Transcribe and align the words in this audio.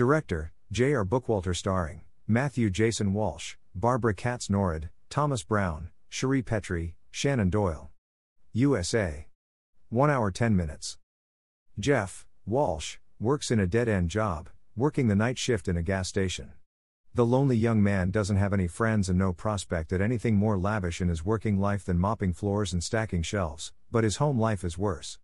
Director, 0.00 0.50
J.R. 0.72 1.04
Bookwalter 1.04 1.54
starring, 1.54 2.00
Matthew 2.26 2.70
Jason 2.70 3.12
Walsh, 3.12 3.56
Barbara 3.74 4.14
Katz 4.14 4.48
Norrid, 4.48 4.88
Thomas 5.10 5.42
Brown, 5.42 5.90
Cherie 6.08 6.42
Petry, 6.42 6.94
Shannon 7.10 7.50
Doyle. 7.50 7.90
USA. 8.54 9.26
1 9.90 10.08
hour 10.08 10.30
10 10.30 10.56
minutes. 10.56 10.96
Jeff, 11.78 12.26
Walsh, 12.46 12.96
works 13.18 13.50
in 13.50 13.60
a 13.60 13.66
dead 13.66 13.90
end 13.90 14.08
job, 14.08 14.48
working 14.74 15.08
the 15.08 15.14
night 15.14 15.36
shift 15.36 15.68
in 15.68 15.76
a 15.76 15.82
gas 15.82 16.08
station. 16.08 16.52
The 17.12 17.26
lonely 17.26 17.58
young 17.58 17.82
man 17.82 18.10
doesn't 18.10 18.38
have 18.38 18.54
any 18.54 18.68
friends 18.68 19.10
and 19.10 19.18
no 19.18 19.34
prospect 19.34 19.92
at 19.92 20.00
anything 20.00 20.34
more 20.34 20.56
lavish 20.56 21.02
in 21.02 21.10
his 21.10 21.26
working 21.26 21.60
life 21.60 21.84
than 21.84 21.98
mopping 21.98 22.32
floors 22.32 22.72
and 22.72 22.82
stacking 22.82 23.20
shelves, 23.20 23.74
but 23.90 24.04
his 24.04 24.16
home 24.16 24.40
life 24.40 24.64
is 24.64 24.78
worse. 24.78 25.18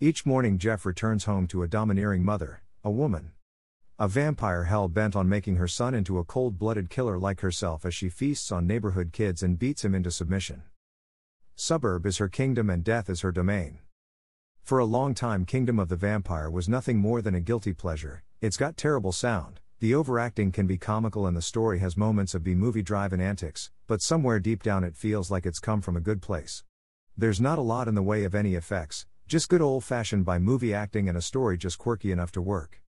Each 0.00 0.26
morning, 0.26 0.58
Jeff 0.58 0.84
returns 0.84 1.24
home 1.24 1.46
to 1.46 1.62
a 1.62 1.66
domineering 1.66 2.26
mother, 2.26 2.60
a 2.84 2.90
woman. 2.90 3.32
A 4.00 4.06
vampire 4.06 4.62
hell 4.62 4.86
bent 4.86 5.16
on 5.16 5.28
making 5.28 5.56
her 5.56 5.66
son 5.66 5.92
into 5.92 6.18
a 6.18 6.24
cold 6.24 6.56
blooded 6.56 6.88
killer 6.88 7.18
like 7.18 7.40
herself 7.40 7.84
as 7.84 7.92
she 7.92 8.08
feasts 8.08 8.52
on 8.52 8.64
neighborhood 8.64 9.10
kids 9.12 9.42
and 9.42 9.58
beats 9.58 9.84
him 9.84 9.92
into 9.92 10.12
submission. 10.12 10.62
Suburb 11.56 12.06
is 12.06 12.18
her 12.18 12.28
kingdom 12.28 12.70
and 12.70 12.84
death 12.84 13.10
is 13.10 13.22
her 13.22 13.32
domain. 13.32 13.80
For 14.62 14.78
a 14.78 14.84
long 14.84 15.14
time, 15.14 15.44
Kingdom 15.44 15.80
of 15.80 15.88
the 15.88 15.96
Vampire 15.96 16.48
was 16.48 16.68
nothing 16.68 16.98
more 16.98 17.20
than 17.20 17.34
a 17.34 17.40
guilty 17.40 17.72
pleasure, 17.72 18.22
it's 18.40 18.56
got 18.56 18.76
terrible 18.76 19.10
sound, 19.10 19.58
the 19.80 19.96
overacting 19.96 20.52
can 20.52 20.68
be 20.68 20.78
comical 20.78 21.26
and 21.26 21.36
the 21.36 21.42
story 21.42 21.80
has 21.80 21.96
moments 21.96 22.36
of 22.36 22.44
B 22.44 22.54
movie 22.54 22.82
drive 22.82 23.12
and 23.12 23.20
antics, 23.20 23.72
but 23.88 24.00
somewhere 24.00 24.38
deep 24.38 24.62
down 24.62 24.84
it 24.84 24.94
feels 24.94 25.28
like 25.28 25.44
it's 25.44 25.58
come 25.58 25.80
from 25.80 25.96
a 25.96 26.00
good 26.00 26.22
place. 26.22 26.62
There's 27.16 27.40
not 27.40 27.58
a 27.58 27.62
lot 27.62 27.88
in 27.88 27.96
the 27.96 28.02
way 28.04 28.22
of 28.22 28.36
any 28.36 28.54
effects, 28.54 29.06
just 29.26 29.48
good 29.48 29.60
old 29.60 29.82
fashioned 29.82 30.24
B 30.24 30.38
movie 30.38 30.72
acting 30.72 31.08
and 31.08 31.18
a 31.18 31.20
story 31.20 31.58
just 31.58 31.78
quirky 31.78 32.12
enough 32.12 32.30
to 32.30 32.40
work. 32.40 32.80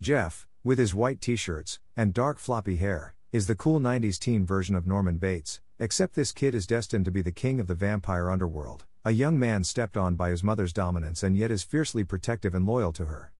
Jeff, 0.00 0.46
with 0.62 0.78
his 0.78 0.94
white 0.94 1.20
t 1.20 1.34
shirts 1.34 1.80
and 1.96 2.14
dark 2.14 2.38
floppy 2.38 2.76
hair, 2.76 3.14
is 3.32 3.48
the 3.48 3.56
cool 3.56 3.80
90s 3.80 4.16
teen 4.16 4.46
version 4.46 4.76
of 4.76 4.86
Norman 4.86 5.18
Bates, 5.18 5.60
except 5.80 6.14
this 6.14 6.30
kid 6.30 6.54
is 6.54 6.68
destined 6.68 7.04
to 7.04 7.10
be 7.10 7.20
the 7.20 7.32
king 7.32 7.58
of 7.58 7.66
the 7.66 7.74
vampire 7.74 8.30
underworld, 8.30 8.84
a 9.04 9.10
young 9.10 9.40
man 9.40 9.64
stepped 9.64 9.96
on 9.96 10.14
by 10.14 10.30
his 10.30 10.44
mother's 10.44 10.72
dominance 10.72 11.24
and 11.24 11.36
yet 11.36 11.50
is 11.50 11.64
fiercely 11.64 12.04
protective 12.04 12.54
and 12.54 12.64
loyal 12.64 12.92
to 12.92 13.06
her. 13.06 13.32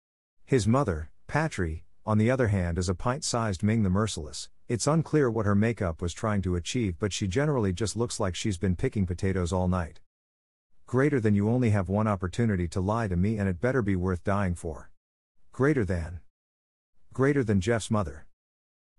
His 0.44 0.66
mother, 0.66 1.10
Petry, 1.28 1.82
on 2.04 2.18
the 2.18 2.30
other 2.30 2.48
hand, 2.48 2.76
is 2.76 2.88
a 2.88 2.94
pint 2.94 3.22
sized 3.22 3.62
Ming 3.62 3.84
the 3.84 3.90
Merciless. 3.90 4.48
It's 4.66 4.88
unclear 4.88 5.30
what 5.30 5.46
her 5.46 5.54
makeup 5.54 6.02
was 6.02 6.12
trying 6.12 6.42
to 6.42 6.56
achieve, 6.56 6.98
but 6.98 7.12
she 7.12 7.28
generally 7.28 7.72
just 7.72 7.96
looks 7.96 8.18
like 8.18 8.34
she's 8.34 8.58
been 8.58 8.74
picking 8.74 9.06
potatoes 9.06 9.52
all 9.52 9.68
night. 9.68 10.00
Greater 10.86 11.20
than 11.20 11.36
you 11.36 11.48
only 11.48 11.70
have 11.70 11.88
one 11.88 12.08
opportunity 12.08 12.66
to 12.68 12.80
lie 12.80 13.06
to 13.06 13.16
me, 13.16 13.38
and 13.38 13.48
it 13.48 13.60
better 13.60 13.80
be 13.80 13.94
worth 13.94 14.24
dying 14.24 14.56
for. 14.56 14.90
Greater 15.52 15.84
than. 15.84 16.20
Greater 17.18 17.42
than 17.42 17.60
Jeff's 17.60 17.90
mother. 17.90 18.26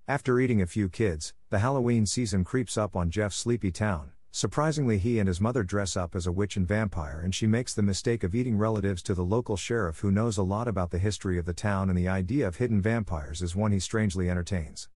After 0.06 0.42
eating 0.42 0.62
a 0.62 0.68
few 0.68 0.90
kids, 0.90 1.34
the 1.52 1.60
Halloween 1.60 2.06
season 2.06 2.44
creeps 2.44 2.78
up 2.78 2.94
on 2.94 3.10
Jeff's 3.10 3.38
sleepy 3.38 3.72
town. 3.72 4.12
Surprisingly, 4.30 4.98
he 4.98 5.20
and 5.20 5.28
his 5.30 5.40
mother 5.40 5.64
dress 5.64 5.96
up 5.96 6.18
as 6.18 6.28
a 6.28 6.32
witch 6.34 6.58
and 6.58 6.68
vampire, 6.68 7.22
and 7.24 7.34
she 7.34 7.48
makes 7.48 7.74
the 7.74 7.82
mistake 7.82 8.26
of 8.26 8.36
eating 8.36 8.58
relatives 8.58 9.02
to 9.04 9.14
the 9.14 9.24
local 9.24 9.56
sheriff 9.56 10.00
who 10.00 10.12
knows 10.12 10.38
a 10.38 10.44
lot 10.44 10.68
about 10.68 10.92
the 10.92 10.98
history 10.98 11.38
of 11.38 11.46
the 11.46 11.54
town, 11.54 11.88
and 11.88 11.98
the 11.98 12.10
idea 12.10 12.46
of 12.46 12.58
hidden 12.58 12.82
vampires 12.82 13.42
is 13.42 13.56
one 13.56 13.72
he 13.72 13.80
strangely 13.80 14.30
entertains. 14.30 14.90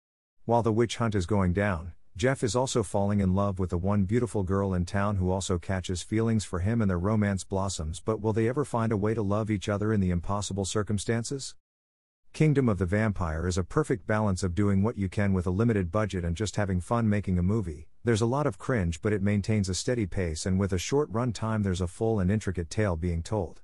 While 0.43 0.61
the 0.61 0.73
witch 0.73 0.97
hunt 0.97 1.15
is 1.15 1.25
going 1.25 1.53
down, 1.53 1.93
Jeff 2.17 2.43
is 2.43 2.57
also 2.57 2.83
falling 2.83 3.21
in 3.21 3.33
love 3.33 3.57
with 3.57 3.69
the 3.69 3.77
one 3.77 4.03
beautiful 4.03 4.43
girl 4.43 4.73
in 4.73 4.83
town 4.83 5.15
who 5.15 5.31
also 5.31 5.57
catches 5.57 6.03
feelings 6.03 6.43
for 6.43 6.59
him, 6.59 6.81
and 6.81 6.89
their 6.89 6.99
romance 6.99 7.45
blossoms. 7.45 8.01
But 8.01 8.19
will 8.19 8.33
they 8.33 8.49
ever 8.49 8.65
find 8.65 8.91
a 8.91 8.97
way 8.97 9.13
to 9.13 9.21
love 9.21 9.49
each 9.49 9.69
other 9.69 9.93
in 9.93 10.01
the 10.01 10.11
impossible 10.11 10.65
circumstances? 10.65 11.55
Kingdom 12.33 12.67
of 12.67 12.79
the 12.79 12.87
Vampire 12.87 13.47
is 13.47 13.59
a 13.59 13.63
perfect 13.63 14.07
balance 14.07 14.41
of 14.41 14.55
doing 14.55 14.81
what 14.81 14.97
you 14.97 15.07
can 15.07 15.33
with 15.33 15.45
a 15.45 15.51
limited 15.51 15.91
budget 15.91 16.25
and 16.25 16.35
just 16.35 16.55
having 16.55 16.81
fun 16.81 17.07
making 17.07 17.37
a 17.37 17.43
movie. 17.43 17.89
There's 18.03 18.21
a 18.21 18.25
lot 18.25 18.47
of 18.47 18.57
cringe, 18.57 19.03
but 19.03 19.13
it 19.13 19.21
maintains 19.21 19.69
a 19.69 19.75
steady 19.75 20.07
pace, 20.07 20.47
and 20.47 20.59
with 20.59 20.73
a 20.73 20.79
short 20.79 21.09
run 21.11 21.31
time, 21.31 21.61
there's 21.61 21.79
a 21.79 21.85
full 21.85 22.19
and 22.19 22.31
intricate 22.31 22.71
tale 22.71 22.95
being 22.95 23.21
told. 23.21 23.61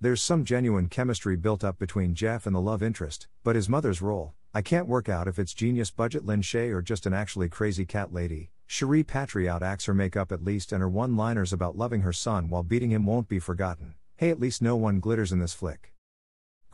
There's 0.00 0.22
some 0.22 0.46
genuine 0.46 0.88
chemistry 0.88 1.36
built 1.36 1.62
up 1.62 1.78
between 1.78 2.14
Jeff 2.14 2.46
and 2.46 2.56
the 2.56 2.60
love 2.60 2.82
interest, 2.82 3.28
but 3.44 3.54
his 3.54 3.68
mother's 3.68 4.00
role, 4.00 4.32
I 4.54 4.62
can't 4.62 4.88
work 4.88 5.10
out 5.10 5.28
if 5.28 5.38
it's 5.38 5.52
genius 5.52 5.90
budget 5.90 6.24
Lin 6.24 6.40
Shaye 6.40 6.72
or 6.72 6.80
just 6.80 7.04
an 7.04 7.12
actually 7.12 7.50
crazy 7.50 7.84
cat 7.84 8.14
lady. 8.14 8.50
Cherie 8.66 9.04
Petry 9.04 9.44
outacts 9.44 9.88
her 9.88 9.94
makeup 9.94 10.32
at 10.32 10.42
least, 10.42 10.72
and 10.72 10.80
her 10.80 10.88
one 10.88 11.18
liners 11.18 11.52
about 11.52 11.76
loving 11.76 12.00
her 12.00 12.14
son 12.14 12.48
while 12.48 12.62
beating 12.62 12.92
him 12.92 13.04
won't 13.04 13.28
be 13.28 13.38
forgotten. 13.38 13.92
Hey, 14.16 14.30
at 14.30 14.40
least 14.40 14.62
no 14.62 14.74
one 14.74 15.00
glitters 15.00 15.32
in 15.32 15.38
this 15.38 15.52
flick. 15.52 15.92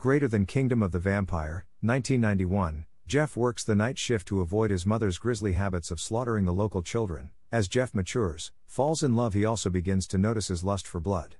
Greater 0.03 0.27
than 0.27 0.45
Kingdom 0.45 0.83
of 0.83 0.91
the 0.91 0.99
Vampire, 0.99 1.65
1991, 1.79 2.83
Jeff 3.07 3.37
works 3.37 3.63
the 3.63 3.73
night 3.73 3.97
shift 3.97 4.27
to 4.27 4.41
avoid 4.41 4.69
his 4.69 4.85
mother's 4.85 5.17
grisly 5.17 5.53
habits 5.53 5.91
of 5.91 6.01
slaughtering 6.01 6.43
the 6.43 6.51
local 6.51 6.81
children. 6.81 7.29
As 7.53 7.69
Jeff 7.69 7.95
matures, 7.95 8.51
falls 8.67 9.01
in 9.01 9.15
love, 9.15 9.33
he 9.33 9.45
also 9.45 9.69
begins 9.69 10.05
to 10.07 10.17
notice 10.17 10.49
his 10.49 10.61
lust 10.61 10.85
for 10.85 10.99
blood. 10.99 11.37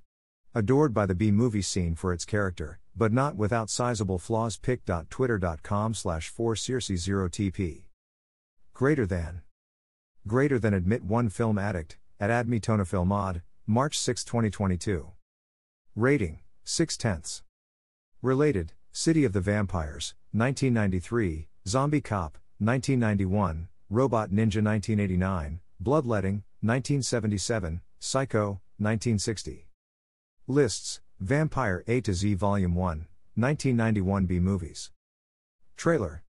Adored 0.55 0.93
by 0.93 1.05
the 1.05 1.13
B 1.13 1.29
movie 1.29 1.61
scene 1.61 1.93
for 1.93 2.13
its 2.13 2.23
character, 2.23 2.79
but 2.95 3.11
not 3.11 3.35
without 3.35 3.69
sizable 3.69 4.17
flaws. 4.17 4.55
pic.twitter.com 4.55 5.93
slash 5.93 6.29
4 6.29 6.55
0 6.55 6.79
tp 7.27 7.83
Greater 8.73 9.05
than. 9.05 9.41
Greater 10.25 10.57
than 10.57 10.73
admit 10.73 11.03
one 11.03 11.27
film 11.27 11.57
addict, 11.57 11.97
at 12.17 12.29
admitonafilmod, 12.29 13.41
March 13.67 13.99
6, 13.99 14.23
2022. 14.23 15.11
Rating, 15.97 16.39
6 16.63 16.95
tenths. 16.95 17.43
Related, 18.23 18.71
City 18.93 19.25
of 19.25 19.33
the 19.33 19.41
Vampires, 19.41 20.15
1993, 20.31 21.49
Zombie 21.67 21.99
Cop, 21.99 22.37
1991, 22.59 23.67
Robot 23.89 24.29
Ninja 24.29 24.63
1989, 24.63 25.59
Bloodletting, 25.81 26.43
1977, 26.61 27.81
Psycho, 27.99 28.61
1960. 28.77 29.67
Lists 30.47 31.01
Vampire 31.19 31.83
A 31.85 31.99
to 31.99 32.13
Z 32.13 32.35
Volume 32.35 32.75
1, 32.75 33.07
1991 33.35 34.25
B 34.25 34.39
Movies. 34.39 34.91
Trailer. 35.75 36.22